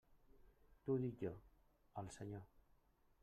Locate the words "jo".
1.25-1.33